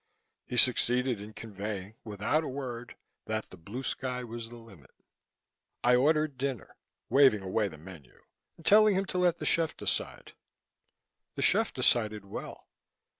[0.47, 2.95] He succeeded in conveying, without saying a word,
[3.27, 4.89] that the Blue Sky was the limit.
[5.83, 6.75] I ordered dinner,
[7.07, 8.19] waving away the menu
[8.57, 10.33] and telling him to let the chef decide.
[11.35, 12.67] The chef decided well.